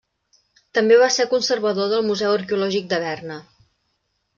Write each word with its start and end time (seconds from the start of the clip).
També 0.77 0.97
va 1.03 1.11
ser 1.17 1.27
conservador 1.35 1.95
del 1.95 2.09
Museu 2.11 2.37
Arqueològic 2.41 2.93
de 2.95 3.05
Berna. 3.09 3.41